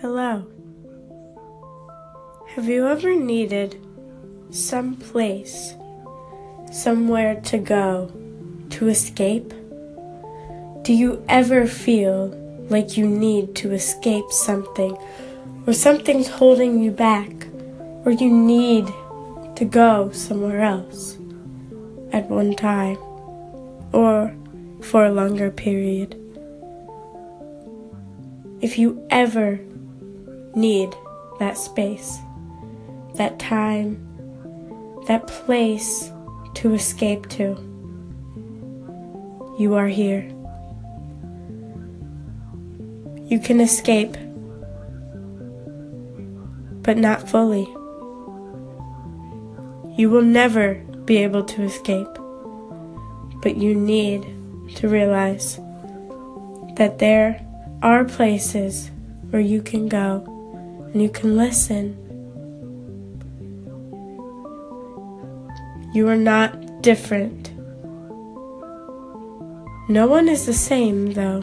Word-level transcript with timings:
Hello. 0.00 0.46
Have 2.54 2.68
you 2.68 2.86
ever 2.86 3.16
needed 3.16 3.84
some 4.50 4.94
place, 4.94 5.74
somewhere 6.70 7.40
to 7.46 7.58
go, 7.58 8.08
to 8.70 8.86
escape? 8.86 9.52
Do 10.82 10.94
you 10.94 11.24
ever 11.28 11.66
feel 11.66 12.28
like 12.70 12.96
you 12.96 13.08
need 13.08 13.56
to 13.56 13.72
escape 13.72 14.30
something, 14.30 14.96
or 15.66 15.72
something's 15.72 16.28
holding 16.28 16.80
you 16.80 16.92
back, 16.92 17.32
or 18.04 18.12
you 18.12 18.30
need 18.30 18.86
to 19.56 19.64
go 19.64 20.12
somewhere 20.12 20.60
else 20.60 21.18
at 22.12 22.30
one 22.30 22.54
time, 22.54 22.98
or 23.92 24.32
for 24.80 25.04
a 25.06 25.10
longer 25.10 25.50
period? 25.50 26.14
If 28.60 28.78
you 28.78 29.04
ever 29.10 29.58
need 30.58 30.94
that 31.38 31.56
space, 31.56 32.18
that 33.14 33.38
time, 33.38 34.04
that 35.06 35.26
place 35.26 36.10
to 36.54 36.74
escape 36.74 37.28
to. 37.28 37.56
You 39.58 39.74
are 39.74 39.86
here. 39.86 40.22
You 43.26 43.38
can 43.38 43.60
escape, 43.60 44.16
but 46.82 46.96
not 46.96 47.28
fully. 47.28 47.68
You 49.96 50.10
will 50.10 50.22
never 50.22 50.74
be 51.04 51.18
able 51.18 51.44
to 51.44 51.62
escape, 51.62 52.08
but 53.42 53.56
you 53.56 53.74
need 53.74 54.22
to 54.76 54.88
realize 54.88 55.56
that 56.76 56.98
there 56.98 57.44
are 57.82 58.04
places 58.04 58.90
where 59.30 59.42
you 59.42 59.62
can 59.62 59.88
go 59.88 60.37
and 60.92 61.02
you 61.02 61.08
can 61.08 61.36
listen. 61.36 61.96
You 65.92 66.08
are 66.08 66.16
not 66.16 66.82
different. 66.82 67.52
No 69.88 70.06
one 70.06 70.28
is 70.28 70.46
the 70.46 70.52
same, 70.52 71.12
though. 71.12 71.42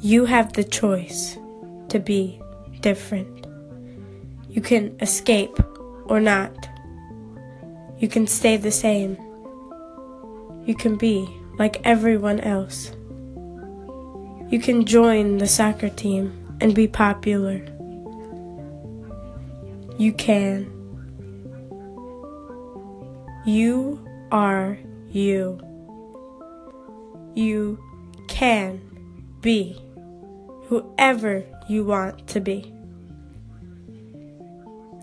You 0.00 0.24
have 0.24 0.52
the 0.54 0.64
choice 0.64 1.38
to 1.88 1.98
be 1.98 2.40
different. 2.80 3.46
You 4.48 4.60
can 4.60 4.96
escape 5.00 5.58
or 6.06 6.18
not. 6.18 6.68
You 7.98 8.08
can 8.08 8.26
stay 8.26 8.56
the 8.56 8.72
same. 8.72 9.16
You 10.64 10.74
can 10.74 10.96
be 10.96 11.28
like 11.58 11.80
everyone 11.84 12.40
else. 12.40 12.92
You 14.52 14.58
can 14.58 14.84
join 14.84 15.38
the 15.38 15.48
soccer 15.48 15.88
team 15.88 16.58
and 16.60 16.74
be 16.74 16.86
popular. 16.86 17.64
You 19.96 20.12
can. 20.12 20.70
You 23.46 24.06
are 24.30 24.76
you. 25.10 25.58
You 27.34 27.82
can 28.28 28.82
be 29.40 29.80
whoever 30.66 31.44
you 31.66 31.84
want 31.84 32.26
to 32.26 32.40
be. 32.40 32.74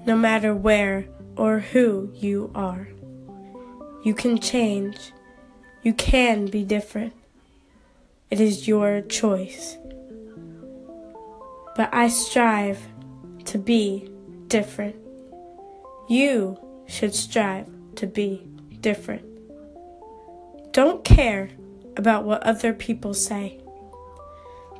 No 0.05 0.15
matter 0.15 0.53
where 0.53 1.07
or 1.35 1.57
who 1.57 2.13
you 2.13 2.51
are, 2.53 2.87
you 4.03 4.13
can 4.13 4.37
change. 4.37 5.11
You 5.81 5.93
can 5.93 6.45
be 6.45 6.63
different. 6.63 7.13
It 8.29 8.39
is 8.39 8.67
your 8.67 9.01
choice. 9.01 9.77
But 11.75 11.89
I 11.91 12.09
strive 12.09 12.79
to 13.45 13.57
be 13.57 14.09
different. 14.47 14.95
You 16.07 16.57
should 16.87 17.15
strive 17.15 17.67
to 17.95 18.05
be 18.05 18.45
different. 18.81 19.25
Don't 20.73 21.03
care 21.03 21.49
about 21.97 22.23
what 22.23 22.43
other 22.43 22.73
people 22.73 23.13
say. 23.13 23.59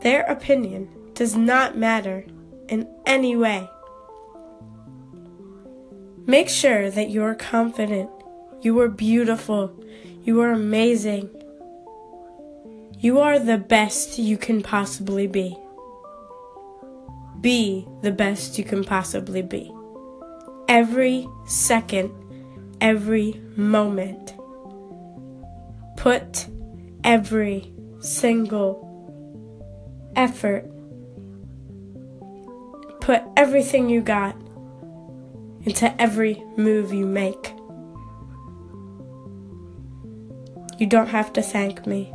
Their 0.02 0.22
opinion 0.24 0.90
does 1.14 1.36
not 1.36 1.78
matter 1.78 2.26
in 2.68 2.88
any 3.06 3.36
way. 3.36 3.68
Make 6.26 6.50
sure 6.50 6.92
that 6.92 7.10
you 7.10 7.24
are 7.24 7.34
confident. 7.34 8.12
You 8.62 8.80
are 8.80 8.90
beautiful. 8.90 9.74
You 10.24 10.40
are 10.42 10.52
amazing. 10.52 11.30
You 13.02 13.22
are 13.22 13.40
the 13.40 13.58
best 13.58 14.20
you 14.20 14.36
can 14.36 14.62
possibly 14.62 15.26
be. 15.26 15.58
Be 17.40 17.88
the 18.02 18.12
best 18.12 18.58
you 18.58 18.66
can 18.66 18.84
possibly 18.84 19.42
be. 19.42 19.74
Every 20.68 21.26
second, 21.46 22.12
every 22.82 23.40
moment. 23.56 24.34
Put 25.96 26.48
every 27.06 27.72
single 28.02 28.86
effort. 30.18 30.70
Put 33.00 33.24
everything 33.38 33.90
you 33.90 34.02
got 34.02 34.36
into 35.64 36.02
every 36.02 36.44
move 36.58 36.92
you 36.92 37.06
make. 37.06 37.54
You 40.78 40.86
don't 40.86 41.08
have 41.08 41.32
to 41.32 41.42
thank 41.42 41.88
me 41.88 42.14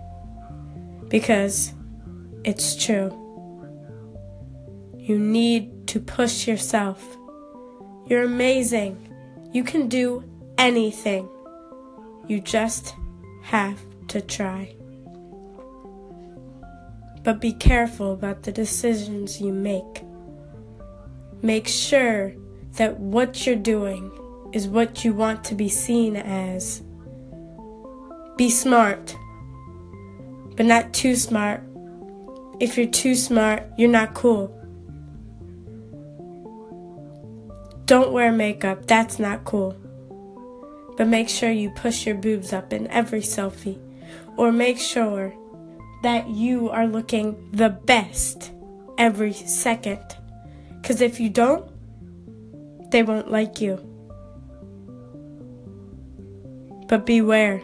because 1.14 1.72
it's 2.42 2.74
true. 2.74 3.08
You 4.98 5.16
need 5.16 5.86
to 5.86 6.00
push 6.00 6.48
yourself. 6.48 7.00
You're 8.08 8.24
amazing. 8.24 8.98
You 9.52 9.62
can 9.62 9.86
do 9.86 10.24
anything. 10.58 11.28
You 12.26 12.40
just 12.40 12.96
have 13.44 13.78
to 14.08 14.20
try. 14.22 14.74
But 17.22 17.40
be 17.40 17.52
careful 17.52 18.12
about 18.12 18.42
the 18.42 18.50
decisions 18.50 19.40
you 19.40 19.52
make. 19.52 20.02
Make 21.42 21.68
sure 21.68 22.32
that 22.72 22.98
what 22.98 23.46
you're 23.46 23.54
doing 23.54 24.10
is 24.52 24.66
what 24.66 25.04
you 25.04 25.12
want 25.12 25.44
to 25.44 25.54
be 25.54 25.68
seen 25.68 26.16
as. 26.16 26.82
Be 28.36 28.50
smart 28.50 29.14
but 30.56 30.66
not 30.66 30.92
too 30.92 31.16
smart. 31.16 31.62
If 32.60 32.76
you're 32.76 32.86
too 32.86 33.14
smart, 33.14 33.64
you're 33.76 33.90
not 33.90 34.14
cool. 34.14 34.48
Don't 37.86 38.12
wear 38.12 38.32
makeup, 38.32 38.86
that's 38.86 39.18
not 39.18 39.44
cool. 39.44 39.76
But 40.96 41.08
make 41.08 41.28
sure 41.28 41.50
you 41.50 41.70
push 41.70 42.06
your 42.06 42.14
boobs 42.14 42.52
up 42.52 42.72
in 42.72 42.86
every 42.86 43.20
selfie. 43.20 43.78
Or 44.36 44.52
make 44.52 44.78
sure 44.78 45.34
that 46.02 46.28
you 46.28 46.70
are 46.70 46.86
looking 46.86 47.50
the 47.52 47.70
best 47.70 48.52
every 48.96 49.32
second. 49.32 50.02
Because 50.80 51.00
if 51.00 51.18
you 51.18 51.30
don't, 51.30 51.70
they 52.90 53.02
won't 53.02 53.30
like 53.30 53.60
you. 53.60 53.76
But 56.88 57.06
beware. 57.06 57.62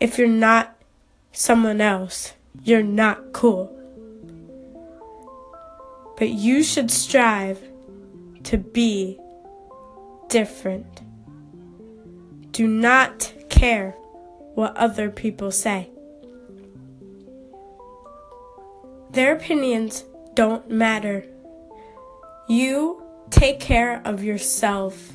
If 0.00 0.18
you're 0.18 0.28
not 0.28 0.77
someone 1.32 1.80
else, 1.80 2.34
you're 2.62 2.82
not 2.82 3.32
cool. 3.32 3.74
But 6.16 6.30
you 6.30 6.62
should 6.62 6.90
strive 6.90 7.60
to 8.44 8.58
be 8.58 9.18
different. 10.28 11.00
Do 12.52 12.66
not 12.66 13.32
care 13.48 13.92
what 14.54 14.76
other 14.76 15.10
people 15.10 15.50
say. 15.50 15.90
Their 19.10 19.34
opinions 19.34 20.04
don't 20.34 20.70
matter. 20.70 21.24
You 22.48 23.02
take 23.30 23.60
care 23.60 24.02
of 24.04 24.22
yourself 24.22 25.12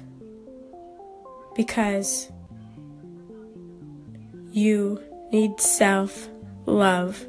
because 1.56 2.32
you 4.52 5.02
need 5.34 5.60
self 5.60 6.30
love. 6.66 7.26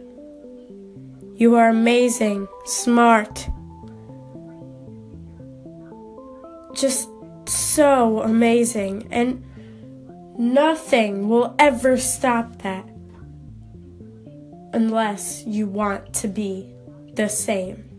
You 1.37 1.57
are 1.57 1.71
amazing, 1.71 2.47
smart, 2.65 3.49
just 6.75 7.09
so 7.47 8.23
amazing, 8.23 9.09
and 9.11 9.43
nothing 10.39 11.29
will 11.29 11.57
ever 11.59 11.97
stop 11.97 12.63
that 12.63 12.89
unless 14.73 15.45
you 15.47 15.67
want 15.67 16.13
to 16.15 16.29
be 16.29 16.73
the 17.15 17.29
same. 17.29 17.94